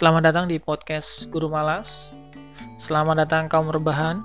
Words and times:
Selamat 0.00 0.32
datang 0.32 0.48
di 0.48 0.56
podcast 0.56 1.28
Guru 1.28 1.52
Malas. 1.52 2.16
Selamat 2.80 3.20
datang 3.20 3.52
kaum 3.52 3.68
rebahan. 3.68 4.24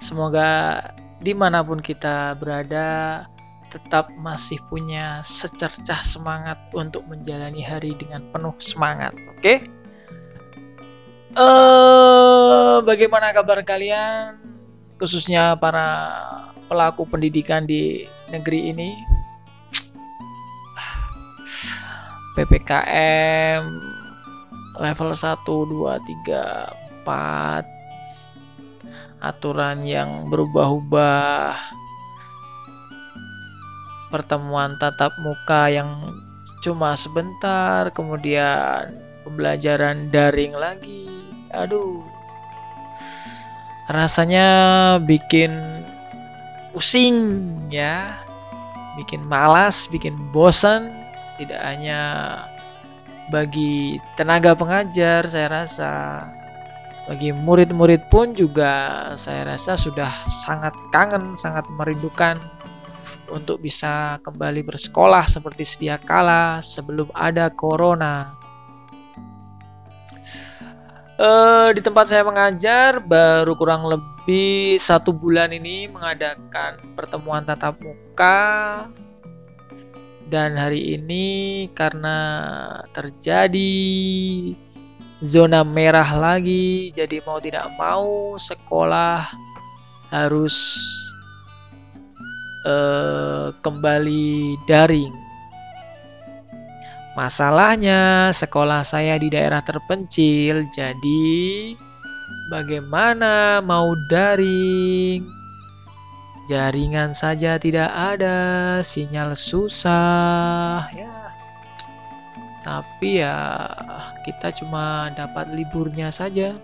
Semoga 0.00 0.80
di 1.20 1.36
mana 1.36 1.60
pun 1.60 1.76
kita 1.76 2.32
berada, 2.40 3.28
tetap 3.68 4.08
masih 4.16 4.56
punya 4.72 5.20
secercah 5.20 6.00
semangat 6.00 6.56
untuk 6.72 7.04
menjalani 7.04 7.60
hari 7.60 8.00
dengan 8.00 8.24
penuh 8.32 8.56
semangat. 8.56 9.12
Oke? 9.36 9.44
Okay? 9.44 9.58
Uh, 11.36 12.80
bagaimana 12.80 13.36
kabar 13.36 13.60
kalian? 13.60 14.40
Khususnya 14.96 15.52
para 15.60 16.16
pelaku 16.64 17.04
pendidikan 17.04 17.68
di 17.68 18.08
negeri 18.32 18.72
ini. 18.72 18.96
PPKM 22.40 23.95
level 24.76 25.12
1 25.16 25.44
2 25.44 25.98
3 26.24 27.04
4 27.08 27.76
aturan 29.20 29.82
yang 29.86 30.28
berubah-ubah. 30.28 31.56
Pertemuan 34.12 34.78
tatap 34.78 35.12
muka 35.18 35.66
yang 35.72 36.14
cuma 36.62 36.94
sebentar 36.94 37.90
kemudian 37.90 38.94
pembelajaran 39.26 40.08
daring 40.14 40.54
lagi. 40.54 41.10
Aduh. 41.50 42.04
Rasanya 43.90 44.48
bikin 45.02 45.50
pusing 46.70 47.42
ya. 47.70 48.22
Bikin 48.96 49.26
malas 49.26 49.90
bikin 49.90 50.14
bosan. 50.30 50.94
Tidak 51.36 51.60
hanya 51.60 52.00
bagi 53.30 53.98
tenaga 54.14 54.54
pengajar 54.54 55.26
saya 55.26 55.50
rasa 55.50 55.92
bagi 57.06 57.30
murid-murid 57.30 58.10
pun 58.10 58.34
juga 58.34 59.14
saya 59.14 59.54
rasa 59.54 59.78
sudah 59.78 60.10
sangat 60.26 60.74
kangen, 60.90 61.38
sangat 61.38 61.62
merindukan 61.78 62.34
untuk 63.30 63.62
bisa 63.62 64.18
kembali 64.26 64.66
bersekolah 64.66 65.22
seperti 65.26 65.62
sedia 65.62 65.96
kala 66.02 66.58
sebelum 66.58 67.06
ada 67.14 67.50
corona. 67.50 68.34
Uh, 71.16 71.72
di 71.72 71.80
tempat 71.80 72.12
saya 72.12 72.26
mengajar 72.28 73.00
baru 73.00 73.56
kurang 73.56 73.88
lebih 73.88 74.76
satu 74.76 75.16
bulan 75.16 75.48
ini 75.48 75.88
mengadakan 75.88 76.76
pertemuan 76.92 77.40
tatap 77.40 77.80
muka 77.80 78.84
dan 80.26 80.58
hari 80.58 80.98
ini 80.98 81.26
karena 81.70 82.18
terjadi 82.90 83.76
zona 85.22 85.62
merah 85.62 86.06
lagi 86.18 86.90
jadi 86.90 87.22
mau 87.22 87.38
tidak 87.38 87.70
mau 87.78 88.34
sekolah 88.34 89.22
harus 90.10 90.54
uh, 92.66 93.54
kembali 93.62 94.58
daring. 94.66 95.14
Masalahnya 97.16 98.28
sekolah 98.34 98.84
saya 98.84 99.16
di 99.16 99.32
daerah 99.32 99.64
terpencil 99.64 100.68
jadi 100.68 101.72
bagaimana 102.52 103.64
mau 103.64 103.96
daring 104.12 105.35
Jaringan 106.46 107.10
saja 107.10 107.58
tidak 107.58 107.90
ada, 107.90 108.78
sinyal 108.78 109.34
susah 109.34 110.86
ya. 110.94 111.34
Tapi 112.62 113.18
ya 113.18 113.66
kita 114.22 114.54
cuma 114.54 115.10
dapat 115.18 115.50
liburnya 115.50 116.14
saja. 116.14 116.54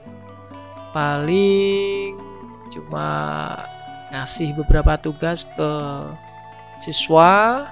Paling 0.95 2.15
cuma 2.71 3.09
ngasih 4.15 4.55
beberapa 4.55 4.95
tugas 5.03 5.43
ke 5.51 5.73
siswa 6.79 7.67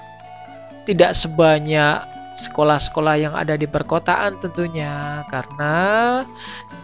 tidak 0.83 1.15
sebanyak 1.15 2.03
sekolah-sekolah 2.41 3.21
yang 3.21 3.35
ada 3.37 3.61
di 3.61 3.69
perkotaan 3.69 4.41
tentunya. 4.41 5.21
Karena 5.29 6.25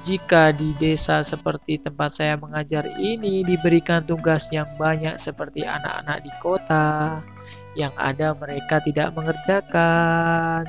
jika 0.04 0.52
di 0.52 0.76
desa 0.76 1.24
seperti 1.24 1.80
tempat 1.80 2.12
saya 2.12 2.36
mengajar 2.36 2.84
ini 3.00 3.40
diberikan 3.40 4.04
tugas 4.04 4.52
yang 4.52 4.68
banyak 4.76 5.16
seperti 5.16 5.64
anak-anak 5.64 6.20
di 6.20 6.32
kota 6.44 7.18
yang 7.72 7.92
ada 7.96 8.36
mereka 8.36 8.84
tidak 8.84 9.16
mengerjakan 9.16 10.68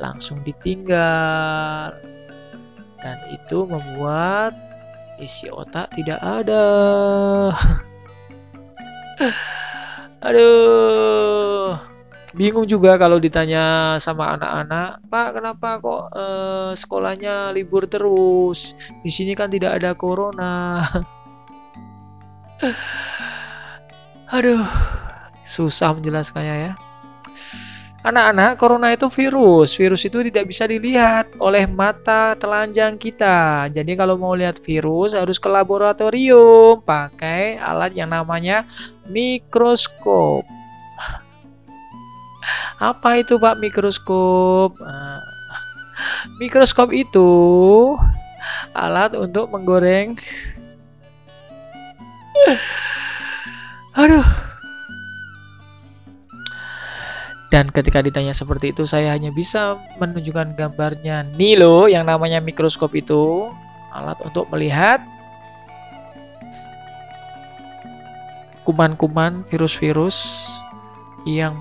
langsung 0.00 0.40
ditinggal. 0.40 1.92
Dan 3.02 3.18
itu 3.34 3.68
membuat 3.68 4.56
isi 5.20 5.52
otak 5.52 5.92
tidak 5.92 6.18
ada. 6.24 6.64
Aduh 10.26 11.51
bingung 12.32 12.64
juga 12.64 12.96
kalau 12.96 13.20
ditanya 13.20 13.96
sama 14.00 14.36
anak-anak, 14.36 15.04
Pak 15.08 15.28
kenapa 15.36 15.68
kok 15.80 16.02
eh, 16.16 16.70
sekolahnya 16.76 17.52
libur 17.52 17.84
terus? 17.88 18.72
Di 19.04 19.10
sini 19.12 19.36
kan 19.36 19.52
tidak 19.52 19.80
ada 19.80 19.92
corona. 19.92 20.82
Aduh, 24.36 24.64
susah 25.44 25.92
menjelaskannya 25.92 26.56
ya. 26.70 26.72
Anak-anak, 28.02 28.58
corona 28.58 28.90
itu 28.90 29.06
virus. 29.06 29.78
Virus 29.78 30.02
itu 30.02 30.26
tidak 30.26 30.50
bisa 30.50 30.66
dilihat 30.66 31.30
oleh 31.38 31.70
mata 31.70 32.34
telanjang 32.34 32.98
kita. 32.98 33.70
Jadi 33.70 33.94
kalau 33.94 34.18
mau 34.18 34.34
lihat 34.34 34.58
virus 34.58 35.14
harus 35.14 35.38
ke 35.38 35.46
laboratorium 35.46 36.82
pakai 36.82 37.62
alat 37.62 37.94
yang 37.94 38.10
namanya 38.10 38.66
mikroskop. 39.06 40.61
Apa 42.82 43.20
itu 43.22 43.38
Pak 43.38 43.58
mikroskop? 43.62 44.74
Nah, 44.80 45.22
mikroskop 46.42 46.90
itu 46.90 47.30
alat 48.74 49.14
untuk 49.14 49.48
menggoreng. 49.52 50.16
Aduh. 53.94 54.26
Dan 57.52 57.68
ketika 57.68 58.00
ditanya 58.00 58.32
seperti 58.32 58.72
itu 58.72 58.88
saya 58.88 59.12
hanya 59.12 59.28
bisa 59.28 59.76
menunjukkan 60.00 60.56
gambarnya 60.56 61.28
Nilo 61.36 61.84
yang 61.84 62.08
namanya 62.08 62.40
mikroskop 62.40 62.96
itu 62.96 63.52
alat 63.92 64.16
untuk 64.24 64.48
melihat 64.48 65.04
kuman-kuman 68.64 69.44
virus-virus 69.52 70.48
yang 71.28 71.52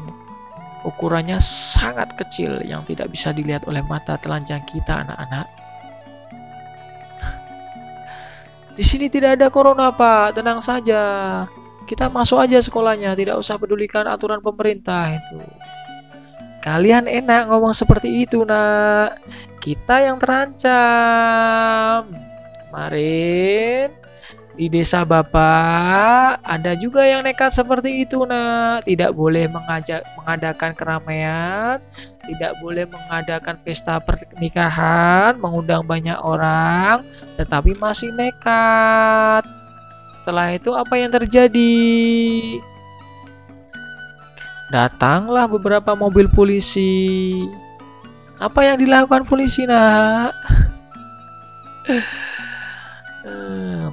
Ukurannya 0.81 1.37
sangat 1.41 2.17
kecil 2.17 2.57
yang 2.65 2.81
tidak 2.89 3.13
bisa 3.13 3.29
dilihat 3.29 3.69
oleh 3.69 3.85
mata 3.85 4.17
telanjang 4.17 4.65
kita 4.65 5.05
anak-anak. 5.05 5.45
Di 8.77 8.83
sini 8.85 9.05
tidak 9.05 9.37
ada 9.37 9.53
corona, 9.53 9.93
Pak. 9.93 10.41
Tenang 10.41 10.57
saja. 10.57 11.01
Kita 11.85 12.09
masuk 12.09 12.41
aja 12.41 12.57
sekolahnya, 12.63 13.13
tidak 13.13 13.37
usah 13.37 13.61
pedulikan 13.61 14.07
aturan 14.09 14.41
pemerintah 14.41 15.11
itu. 15.11 15.43
Kalian 16.61 17.05
enak 17.09 17.49
ngomong 17.49 17.73
seperti 17.73 18.25
itu, 18.25 18.41
Nak. 18.41 19.21
Kita 19.61 20.01
yang 20.01 20.17
terancam. 20.17 22.09
Kemarin 22.69 24.10
di 24.61 24.69
desa 24.69 25.01
Bapak 25.01 26.37
ada 26.45 26.77
juga 26.77 27.01
yang 27.01 27.25
nekat 27.25 27.49
seperti 27.49 28.05
itu 28.05 28.29
nak. 28.29 28.85
Tidak 28.85 29.09
boleh 29.09 29.49
mengajak 29.49 30.05
mengadakan 30.21 30.77
keramaian 30.77 31.81
tidak 32.21 32.53
boleh 32.61 32.85
mengadakan 32.85 33.57
pesta 33.65 33.97
pernikahan 33.97 35.33
mengundang 35.41 35.81
banyak 35.81 36.13
orang 36.21 37.01
tetapi 37.41 37.73
masih 37.81 38.13
nekat. 38.13 39.41
Setelah 40.13 40.53
itu 40.53 40.77
apa 40.77 40.93
yang 40.93 41.09
terjadi? 41.09 41.81
Datanglah 44.69 45.49
beberapa 45.49 45.97
mobil 45.97 46.29
polisi. 46.29 47.41
Apa 48.37 48.61
yang 48.69 48.77
dilakukan 48.77 49.25
polisi 49.25 49.65
nak 49.65 50.33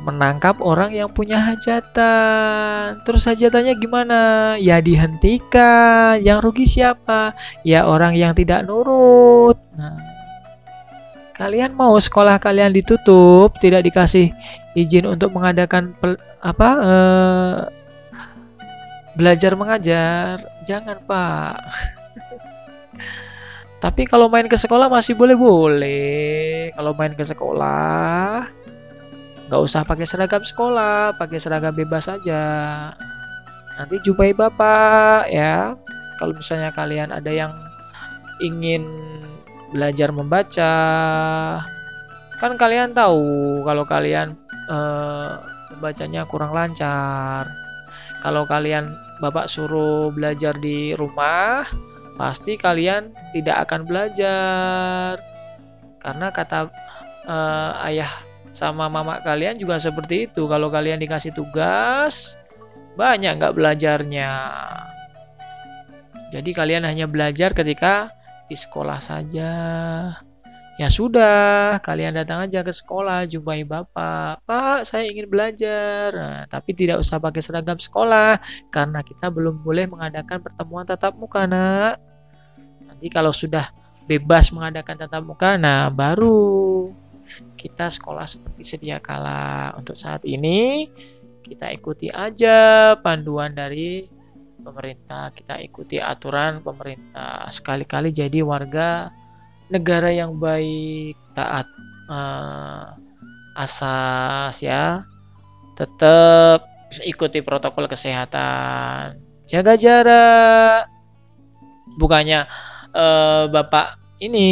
menangkap 0.08 0.56
orang 0.64 0.96
yang 0.96 1.12
punya 1.12 1.36
hajatan. 1.36 2.96
Terus 3.04 3.28
hajatannya 3.28 3.76
gimana? 3.76 4.20
Ya 4.56 4.80
dihentikan. 4.80 6.24
Yang 6.24 6.38
rugi 6.48 6.64
siapa? 6.64 7.36
Ya 7.60 7.84
orang 7.84 8.16
yang 8.16 8.32
tidak 8.32 8.64
nurut. 8.64 9.60
Nah, 9.76 10.00
kalian 11.36 11.76
mau 11.76 11.92
sekolah 12.00 12.40
kalian 12.40 12.72
ditutup, 12.72 13.52
tidak 13.60 13.84
dikasih 13.84 14.32
izin 14.72 15.04
untuk 15.04 15.36
mengadakan 15.36 15.92
apa? 16.40 16.68
Eh, 16.80 17.56
belajar 19.12 19.52
mengajar? 19.58 20.40
Jangan, 20.64 21.04
Pak. 21.04 21.56
Tapi 23.84 24.10
kalau 24.10 24.26
main 24.26 24.50
ke 24.50 24.58
sekolah 24.58 24.90
masih 24.90 25.14
boleh-boleh. 25.14 26.74
Kalau 26.74 26.98
main 26.98 27.14
ke 27.14 27.22
sekolah 27.22 28.57
nggak 29.48 29.62
usah 29.64 29.82
pakai 29.88 30.04
seragam 30.04 30.44
sekolah, 30.44 31.16
pakai 31.16 31.40
seragam 31.40 31.72
bebas 31.72 32.04
saja. 32.04 32.44
Nanti 33.80 33.96
jumpai 34.04 34.36
bapak 34.36 35.32
ya. 35.32 35.72
Kalau 36.20 36.36
misalnya 36.36 36.68
kalian 36.74 37.14
ada 37.14 37.32
yang 37.32 37.52
ingin 38.44 38.84
belajar 39.72 40.12
membaca, 40.12 40.74
kan 42.36 42.52
kalian 42.60 42.92
tahu 42.92 43.62
kalau 43.64 43.88
kalian 43.88 44.36
eh, 44.68 45.32
membacanya 45.72 46.28
kurang 46.28 46.52
lancar. 46.52 47.48
Kalau 48.20 48.44
kalian 48.44 48.92
bapak 49.22 49.46
suruh 49.46 50.10
belajar 50.10 50.52
di 50.58 50.92
rumah, 50.92 51.62
pasti 52.18 52.58
kalian 52.58 53.14
tidak 53.32 53.64
akan 53.64 53.86
belajar. 53.86 55.22
Karena 56.02 56.30
kata 56.34 56.70
uh, 57.26 57.86
ayah 57.86 58.10
sama 58.58 58.90
mama 58.90 59.22
kalian 59.22 59.54
juga 59.54 59.78
seperti 59.78 60.26
itu. 60.26 60.50
Kalau 60.50 60.66
kalian 60.66 60.98
dikasih 60.98 61.30
tugas, 61.30 62.34
banyak 62.98 63.38
nggak 63.38 63.54
belajarnya. 63.54 64.34
Jadi 66.34 66.50
kalian 66.50 66.82
hanya 66.82 67.06
belajar 67.06 67.54
ketika 67.54 68.10
di 68.50 68.58
sekolah 68.58 68.98
saja. 68.98 69.52
Ya 70.78 70.86
sudah, 70.86 71.82
kalian 71.82 72.14
datang 72.14 72.46
aja 72.46 72.62
ke 72.62 72.70
sekolah, 72.70 73.26
jumpai 73.26 73.66
bapak. 73.66 74.38
Pak, 74.46 74.86
saya 74.86 75.10
ingin 75.10 75.26
belajar. 75.26 76.14
Nah, 76.14 76.42
tapi 76.46 76.70
tidak 76.70 77.02
usah 77.02 77.18
pakai 77.18 77.42
seragam 77.42 77.82
sekolah, 77.82 78.38
karena 78.70 79.02
kita 79.02 79.26
belum 79.26 79.66
boleh 79.66 79.90
mengadakan 79.90 80.38
pertemuan 80.38 80.86
tatap 80.86 81.18
muka, 81.18 81.50
nak. 81.50 81.98
Nanti 82.86 83.10
kalau 83.10 83.34
sudah 83.34 83.74
bebas 84.06 84.54
mengadakan 84.54 85.02
tatap 85.02 85.26
muka, 85.26 85.58
nah 85.58 85.90
baru 85.90 86.94
kita 87.56 87.90
sekolah 87.92 88.24
seperti 88.24 88.62
sedia 88.64 88.98
kala. 88.98 89.74
Untuk 89.76 89.94
saat 89.94 90.24
ini 90.24 90.88
kita 91.44 91.72
ikuti 91.72 92.12
aja 92.12 92.94
panduan 93.00 93.56
dari 93.56 94.04
pemerintah, 94.60 95.32
kita 95.32 95.56
ikuti 95.64 95.96
aturan 96.02 96.60
pemerintah. 96.60 97.48
Sekali-kali 97.48 98.12
jadi 98.12 98.44
warga 98.44 99.08
negara 99.72 100.12
yang 100.12 100.36
baik, 100.36 101.16
taat 101.32 101.68
uh, 102.08 102.96
asas 103.56 104.60
ya. 104.60 105.04
Tetap 105.78 106.66
ikuti 107.04 107.40
protokol 107.40 107.86
kesehatan. 107.86 109.20
Jaga 109.48 109.74
jarak. 109.78 110.90
Bukannya 111.98 112.46
uh, 112.94 113.50
Bapak 113.50 113.97
ini 114.18 114.50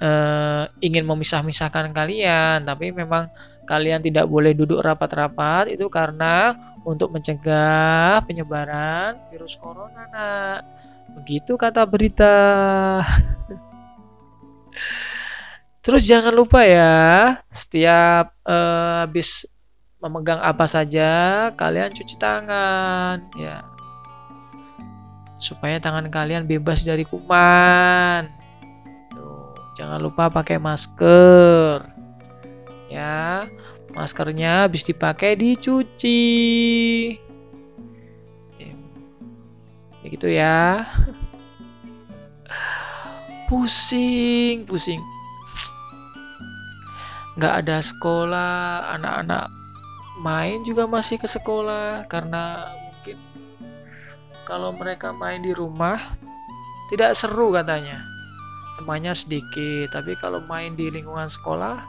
uh, 0.00 0.68
ingin 0.84 1.08
memisah-misahkan 1.08 1.92
kalian, 1.96 2.68
tapi 2.68 2.92
memang 2.92 3.32
kalian 3.64 4.04
tidak 4.04 4.28
boleh 4.28 4.52
duduk 4.52 4.84
rapat-rapat 4.84 5.72
itu 5.72 5.88
karena 5.88 6.52
untuk 6.84 7.12
mencegah 7.12 8.20
penyebaran 8.28 9.16
virus 9.32 9.56
corona. 9.56 10.04
Nak. 10.12 10.60
Begitu 11.20 11.56
kata 11.56 11.84
berita. 11.88 12.34
Terus 15.84 16.04
jangan 16.04 16.36
lupa 16.36 16.60
ya, 16.60 17.40
setiap 17.48 18.36
uh, 18.44 19.08
habis 19.08 19.48
memegang 20.00 20.40
apa 20.44 20.68
saja, 20.68 21.48
kalian 21.56 21.92
cuci 21.92 22.16
tangan 22.20 23.20
ya 23.36 23.64
supaya 25.40 25.80
tangan 25.80 26.12
kalian 26.12 26.44
bebas 26.44 26.84
dari 26.84 27.08
kuman. 27.08 28.39
Jangan 29.80 29.96
lupa 29.96 30.28
pakai 30.28 30.60
masker. 30.60 31.88
Ya, 32.92 33.48
maskernya 33.96 34.68
habis 34.68 34.84
dipakai 34.84 35.40
dicuci. 35.40 36.20
Ya, 38.60 38.76
begitu 40.04 40.28
ya. 40.28 40.84
Pusing, 43.48 44.68
pusing. 44.68 45.00
Nggak 47.40 47.64
ada 47.64 47.80
sekolah, 47.80 48.84
anak-anak 49.00 49.48
main 50.20 50.60
juga 50.60 50.84
masih 50.84 51.16
ke 51.16 51.24
sekolah 51.24 52.04
karena 52.04 52.68
kalau 54.44 54.76
mereka 54.76 55.16
main 55.16 55.40
di 55.40 55.56
rumah 55.56 55.96
tidak 56.92 57.16
seru 57.16 57.48
katanya 57.56 58.19
temannya 58.80 59.12
sedikit 59.12 59.92
tapi 59.92 60.16
kalau 60.16 60.40
main 60.48 60.72
di 60.72 60.88
lingkungan 60.88 61.28
sekolah 61.28 61.84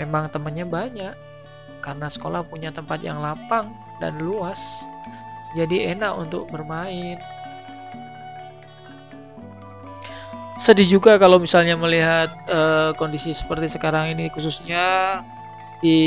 memang 0.00 0.32
temannya 0.32 0.64
banyak. 0.64 1.14
Karena 1.84 2.08
sekolah 2.08 2.48
punya 2.48 2.72
tempat 2.72 3.04
yang 3.04 3.20
lapang 3.20 3.76
dan 4.00 4.16
luas 4.16 4.88
jadi 5.52 5.92
enak 5.92 6.16
untuk 6.16 6.48
bermain. 6.48 7.20
Sedih 10.56 10.86
juga 10.98 11.20
kalau 11.20 11.36
misalnya 11.36 11.76
melihat 11.76 12.32
uh, 12.48 12.96
kondisi 12.96 13.36
seperti 13.36 13.76
sekarang 13.76 14.16
ini 14.16 14.32
khususnya 14.32 15.20
di 15.84 15.98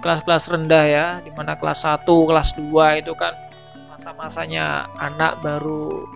kelas-kelas 0.00 0.48
rendah 0.48 0.84
ya 0.88 1.06
di 1.20 1.28
mana 1.36 1.52
kelas 1.58 1.84
1 1.84 2.08
kelas 2.08 2.56
2 2.56 3.02
itu 3.04 3.12
kan 3.18 3.36
masa-masanya 3.92 4.88
anak 4.96 5.36
baru 5.44 6.08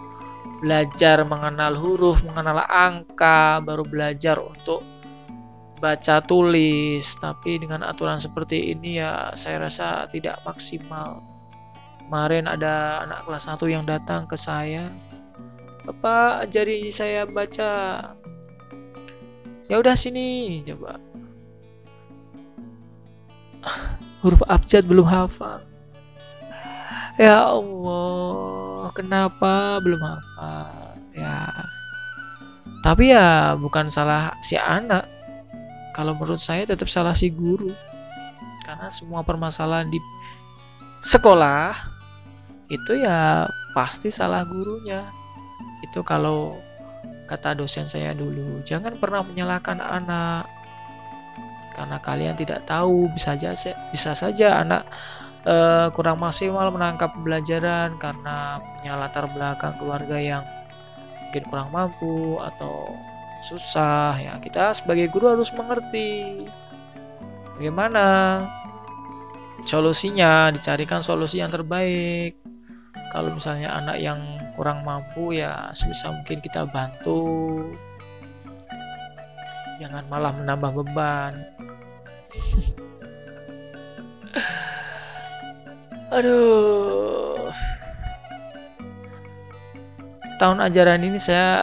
belajar 0.65 1.21
mengenal 1.29 1.77
huruf, 1.77 2.25
mengenal 2.25 2.65
angka, 2.65 3.61
baru 3.61 3.85
belajar 3.85 4.41
untuk 4.41 4.81
baca 5.77 6.25
tulis. 6.25 7.05
Tapi 7.21 7.61
dengan 7.61 7.85
aturan 7.85 8.17
seperti 8.17 8.73
ini 8.73 8.97
ya 8.97 9.37
saya 9.37 9.69
rasa 9.69 10.09
tidak 10.09 10.41
maksimal. 10.49 11.21
Kemarin 12.09 12.49
ada 12.49 13.05
anak 13.05 13.29
kelas 13.29 13.45
1 13.45 13.61
yang 13.69 13.85
datang 13.85 14.25
ke 14.25 14.41
saya. 14.41 14.89
Bapak 15.85 16.49
ajari 16.49 16.89
saya 16.89 17.29
baca. 17.29 17.73
Ya 19.69 19.77
udah 19.77 19.93
sini 19.93 20.65
coba. 20.65 20.97
Huruf 24.25 24.41
abjad 24.49 24.89
belum 24.89 25.05
hafal 25.05 25.75
ya 27.15 27.47
Allah 27.47 28.64
kenapa 28.95 29.83
belum 29.83 30.01
hafal 30.01 30.95
ya. 31.13 31.51
Tapi 32.81 33.11
ya 33.13 33.59
bukan 33.59 33.91
salah 33.91 34.37
si 34.45 34.55
anak 34.55 35.09
kalau 35.97 36.15
menurut 36.15 36.41
saya 36.41 36.65
tetap 36.65 36.87
salah 36.87 37.13
si 37.13 37.29
guru. 37.29 37.69
Karena 38.65 38.89
semua 38.89 39.21
permasalahan 39.21 39.93
di 39.93 40.01
sekolah 41.05 41.77
itu 42.73 43.05
ya 43.05 43.51
pasti 43.77 44.09
salah 44.09 44.47
gurunya. 44.47 45.05
Itu 45.85 46.01
kalau 46.07 46.57
kata 47.25 47.57
dosen 47.57 47.89
saya 47.89 48.13
dulu 48.13 48.61
jangan 48.65 48.97
pernah 48.97 49.27
menyalahkan 49.27 49.81
anak. 49.83 50.47
Karena 51.75 51.99
kalian 51.99 52.39
tidak 52.39 52.63
tahu 52.71 53.11
bisa 53.11 53.35
saja 53.35 53.75
bisa 53.91 54.15
saja 54.15 54.63
anak 54.63 54.87
uh, 55.45 55.89
kurang 55.93 56.21
maksimal 56.21 56.73
menangkap 56.73 57.13
pembelajaran 57.13 57.97
karena 58.01 58.61
punya 58.61 58.93
latar 58.97 59.29
belakang 59.31 59.77
keluarga 59.77 60.17
yang 60.19 60.45
mungkin 61.29 61.45
kurang 61.49 61.69
mampu 61.71 62.41
atau 62.41 62.93
susah. 63.45 64.17
Ya 64.19 64.35
kita 64.41 64.73
sebagai 64.73 65.13
guru 65.13 65.37
harus 65.37 65.53
mengerti 65.53 66.45
bagaimana 67.57 68.05
solusinya 69.65 70.53
dicarikan 70.53 71.05
solusi 71.05 71.41
yang 71.41 71.53
terbaik. 71.53 72.37
Kalau 73.13 73.31
misalnya 73.31 73.71
anak 73.79 74.03
yang 74.03 74.19
kurang 74.59 74.83
mampu 74.83 75.39
ya 75.39 75.71
sebisa 75.71 76.11
mungkin 76.11 76.43
kita 76.43 76.67
bantu. 76.67 77.63
Jangan 79.79 80.07
malah 80.07 80.31
menambah 80.31 80.71
beban 80.71 81.35
Aduh. 86.15 87.51
Tahun 90.39 90.59
ajaran 90.63 91.03
ini 91.03 91.19
saya 91.19 91.59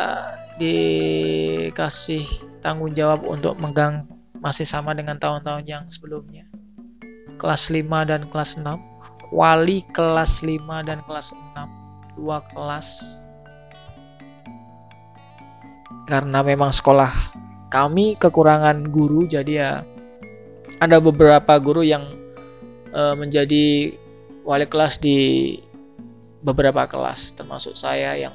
dikasih 0.60 2.28
tanggung 2.60 2.92
jawab 2.92 3.24
untuk 3.24 3.56
megang 3.64 4.04
masih 4.44 4.68
sama 4.68 4.92
dengan 4.92 5.16
tahun-tahun 5.16 5.64
yang 5.64 5.84
sebelumnya. 5.88 6.44
Kelas 7.40 7.72
5 7.72 7.88
dan 8.04 8.28
kelas 8.28 8.60
6. 8.60 8.76
Wali 9.32 9.88
kelas 9.96 10.44
5 10.44 10.60
dan 10.84 11.00
kelas 11.08 11.32
6. 11.32 12.20
Dua 12.20 12.44
kelas. 12.52 12.88
Karena 16.12 16.44
memang 16.44 16.76
sekolah 16.76 17.08
kami 17.72 18.20
kekurangan 18.20 18.84
guru 18.92 19.24
jadi 19.24 19.54
ya 19.56 19.72
ada 20.84 21.00
beberapa 21.00 21.56
guru 21.56 21.88
yang 21.88 22.04
uh, 22.92 23.16
menjadi 23.16 23.96
wali 24.46 24.66
kelas 24.66 24.98
di 25.02 25.58
beberapa 26.42 26.90
kelas 26.90 27.38
termasuk 27.38 27.78
saya 27.78 28.18
yang 28.18 28.34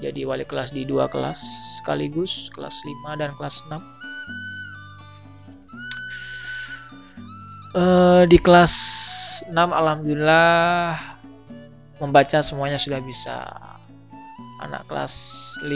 jadi 0.00 0.24
wali 0.24 0.42
kelas 0.48 0.72
di 0.72 0.88
dua 0.88 1.06
kelas 1.06 1.38
sekaligus 1.80 2.48
kelas 2.50 2.74
5 3.06 3.20
dan 3.20 3.30
kelas 3.36 3.62
6 3.68 3.76
uh, 7.76 8.24
di 8.26 8.38
kelas 8.40 8.72
6 9.48 9.56
alhamdulillah 9.58 11.12
membaca 12.02 12.42
semuanya 12.42 12.82
sudah 12.82 12.98
bisa. 12.98 13.46
Anak 14.62 14.86
kelas 14.90 15.14
5 15.62 15.70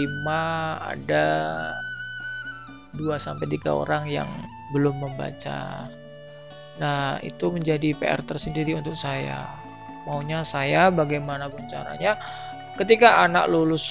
ada 0.94 1.26
2 2.94 3.02
sampai 3.18 3.46
3 3.46 3.66
orang 3.70 4.10
yang 4.10 4.26
belum 4.74 4.98
membaca. 4.98 5.90
Nah 6.82 7.18
itu 7.22 7.50
menjadi 7.50 7.94
PR 7.94 8.22
tersendiri 8.22 8.74
untuk 8.78 8.94
saya 8.94 9.65
maunya 10.06 10.46
saya 10.46 10.88
bagaimanapun 10.88 11.66
caranya 11.66 12.16
ketika 12.78 13.26
anak 13.26 13.50
lulus 13.50 13.84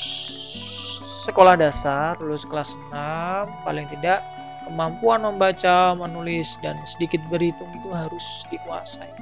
sekolah 1.28 1.60
dasar 1.60 2.16
lulus 2.24 2.48
kelas 2.48 2.74
6 2.90 3.68
paling 3.68 3.86
tidak 4.00 4.24
kemampuan 4.66 5.22
membaca, 5.22 5.94
menulis, 5.94 6.58
dan 6.66 6.76
sedikit 6.84 7.22
berhitung 7.30 7.70
itu 7.78 7.90
harus 7.94 8.26
dikuasai. 8.50 9.14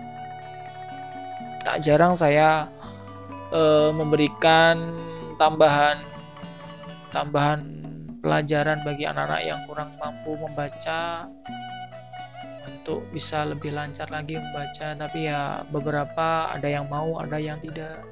Tak 1.68 1.84
jarang 1.84 2.16
saya 2.16 2.68
e, 3.52 3.92
memberikan 3.92 4.96
tambahan 5.36 6.00
tambahan 7.12 7.60
pelajaran 8.24 8.80
bagi 8.88 9.04
anak-anak 9.04 9.42
yang 9.44 9.60
kurang 9.68 9.92
mampu 10.00 10.40
membaca 10.40 11.28
untuk 12.84 13.08
bisa 13.16 13.48
lebih 13.48 13.72
lancar 13.72 14.12
lagi 14.12 14.36
membaca 14.36 14.92
tapi 15.00 15.32
ya 15.32 15.63
beberapa 15.72 16.52
ada 16.52 16.68
yang 16.68 16.84
mau 16.92 17.16
ada 17.16 17.40
yang 17.40 17.56
tidak 17.63 18.04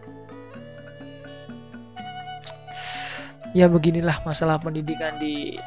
ya 3.51 3.67
beginilah 3.67 4.15
masalah 4.23 4.55
pendidikan 4.55 5.19
di 5.19 5.59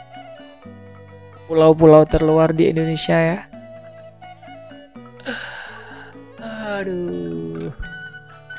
pulau-pulau 1.44 2.08
terluar 2.08 2.49
di 2.56 2.73
Indonesia 2.73 3.12
ya. 3.12 3.38
Aduh. 6.80 7.68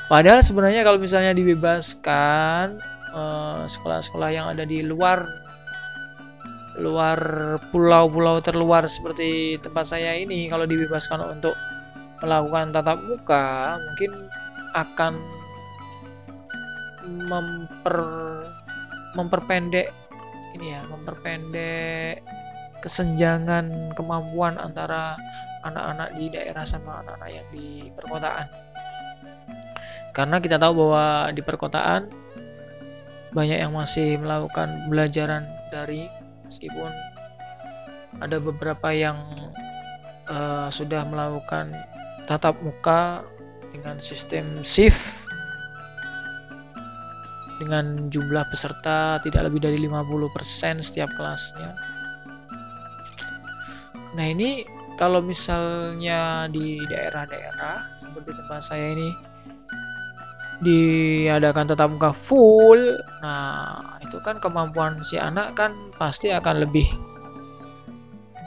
Padahal 0.06 0.46
sebenarnya 0.46 0.86
kalau 0.86 1.02
misalnya 1.02 1.34
dibebaskan 1.34 2.78
eh, 3.18 3.62
sekolah-sekolah 3.66 4.30
yang 4.30 4.46
ada 4.54 4.62
di 4.62 4.86
luar 4.86 5.26
luar 6.80 7.20
pulau-pulau 7.72 8.44
terluar 8.44 8.84
seperti 8.88 9.56
tempat 9.64 9.88
saya 9.96 10.16
ini 10.16 10.52
kalau 10.52 10.68
dibebaskan 10.68 11.40
untuk 11.40 11.56
melakukan 12.20 12.72
tatap 12.76 13.00
muka 13.08 13.80
mungkin 13.80 14.12
akan 14.76 15.14
memper 17.06 18.00
memperpendek 19.16 19.88
ini 20.56 20.76
ya 20.76 20.84
memperpendek 20.88 22.20
kesenjangan 22.84 23.96
kemampuan 23.96 24.60
antara 24.60 25.16
anak-anak 25.66 26.14
di 26.16 26.30
daerah 26.30 26.62
sama 26.62 27.02
anak-anak 27.02 27.30
yang 27.34 27.48
di 27.50 27.90
perkotaan. 27.90 28.48
Karena 30.14 30.38
kita 30.40 30.62
tahu 30.62 30.86
bahwa 30.86 31.34
di 31.34 31.42
perkotaan 31.42 32.08
banyak 33.36 33.60
yang 33.60 33.74
masih 33.76 34.16
melakukan 34.22 34.88
belajaran 34.88 35.44
dari 35.74 36.08
meskipun 36.46 36.92
ada 38.24 38.38
beberapa 38.40 38.94
yang 38.96 39.20
uh, 40.32 40.72
sudah 40.72 41.04
melakukan 41.10 41.74
tatap 42.26 42.56
muka 42.64 43.26
dengan 43.76 44.00
sistem 44.00 44.64
shift 44.64 45.26
dengan 47.60 48.12
jumlah 48.12 48.44
peserta 48.52 49.20
tidak 49.24 49.48
lebih 49.48 49.64
dari 49.64 49.78
50% 49.80 50.84
setiap 50.84 51.08
kelasnya. 51.16 51.72
Nah 54.16 54.26
ini 54.28 54.64
kalau 54.96 55.20
misalnya 55.20 56.48
di 56.52 56.80
daerah-daerah 56.88 58.00
seperti 58.00 58.32
tempat 58.32 58.62
saya 58.64 58.96
ini 58.96 59.10
diadakan 60.64 61.68
tetap 61.68 61.92
muka 61.92 62.16
full, 62.16 62.80
nah 63.20 63.95
itu 64.16 64.24
kan 64.24 64.40
kemampuan 64.40 65.04
si 65.04 65.20
anak 65.20 65.60
kan 65.60 65.76
pasti 66.00 66.32
akan 66.32 66.64
lebih 66.64 66.88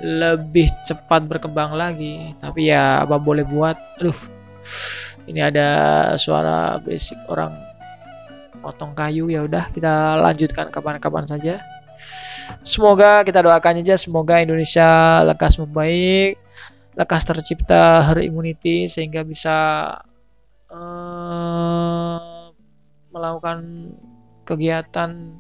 lebih 0.01 0.73
cepat 0.89 1.29
berkembang 1.29 1.77
lagi. 1.77 2.33
Tapi 2.41 2.73
ya 2.73 3.05
apa 3.05 3.21
boleh 3.21 3.45
buat, 3.45 3.77
aduh 4.01 4.17
ini 5.29 5.45
ada 5.45 5.69
suara 6.17 6.81
basic 6.81 7.21
orang 7.29 7.53
potong 8.65 8.97
kayu 8.97 9.29
ya 9.29 9.45
udah 9.45 9.69
kita 9.77 10.17
lanjutkan 10.25 10.73
kapan-kapan 10.73 11.29
saja. 11.29 11.61
Semoga 12.65 13.21
kita 13.29 13.45
doakan 13.45 13.85
aja 13.85 14.01
semoga 14.01 14.41
Indonesia 14.41 15.21
lekas 15.29 15.61
membaik, 15.61 16.41
lekas 16.97 17.29
tercipta 17.29 18.09
herd 18.09 18.25
immunity 18.25 18.89
sehingga 18.89 19.21
bisa 19.21 19.57
uh, 20.73 22.49
melakukan 23.13 23.93
kegiatan 24.49 25.37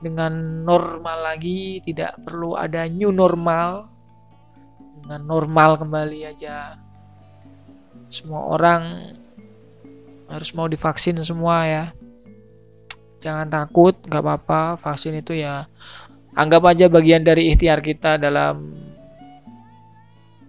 dengan 0.00 0.64
normal 0.64 1.32
lagi, 1.32 1.84
tidak 1.84 2.16
perlu 2.24 2.56
ada 2.56 2.88
new 2.88 3.12
normal. 3.12 3.88
Dengan 5.00 5.22
normal 5.24 5.76
kembali 5.80 6.26
aja. 6.28 6.76
Semua 8.10 8.48
orang 8.50 8.82
harus 10.30 10.50
mau 10.54 10.70
divaksin 10.70 11.18
semua 11.18 11.66
ya 11.66 11.84
jangan 13.20 13.50
takut 13.52 13.98
nggak 14.06 14.22
apa-apa 14.22 14.78
vaksin 14.80 15.18
itu 15.18 15.36
ya 15.36 15.68
anggap 16.38 16.64
aja 16.70 16.88
bagian 16.88 17.26
dari 17.26 17.52
ikhtiar 17.52 17.84
kita 17.84 18.16
dalam 18.16 18.72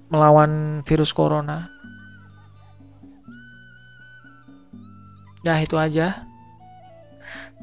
melawan 0.08 0.82
virus 0.88 1.12
corona 1.12 1.68
Nah 5.42 5.58
itu 5.58 5.74
aja 5.74 6.30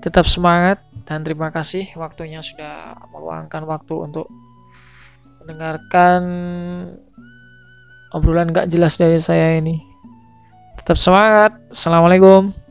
tetap 0.08 0.24
semangat 0.24 0.80
dan 1.04 1.20
terima 1.20 1.52
kasih 1.52 1.84
waktunya 2.00 2.40
sudah 2.40 2.96
meluangkan 3.12 3.68
waktu 3.68 3.94
untuk 4.08 4.32
mendengarkan 5.44 6.20
obrolan 8.16 8.48
gak 8.48 8.72
jelas 8.72 8.96
dari 8.96 9.20
saya 9.20 9.60
ini. 9.60 9.76
Tetap 10.80 10.96
semangat. 10.96 11.52
Assalamualaikum 11.68 12.67